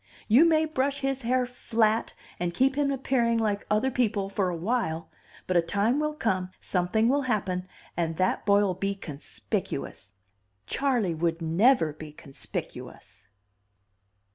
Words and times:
You 0.27 0.45
may 0.45 0.65
brush 0.65 1.01
his 1.01 1.21
hair 1.21 1.45
flat 1.45 2.15
and 2.39 2.55
keep 2.55 2.73
him 2.75 2.89
appearing 2.91 3.37
like 3.37 3.67
other 3.69 3.91
people 3.91 4.29
for 4.31 4.49
a 4.49 4.55
while, 4.57 5.11
but 5.45 5.55
a 5.55 5.61
time 5.61 5.99
will 5.99 6.15
come, 6.15 6.49
something 6.59 7.07
will 7.07 7.21
happen, 7.21 7.67
and 7.95 8.17
that 8.17 8.43
boy'll 8.43 8.73
be 8.73 8.95
conspicuous. 8.95 10.13
Charley 10.65 11.13
would 11.13 11.39
never 11.39 11.93
be 11.93 12.11
conspicuous." 12.13 13.27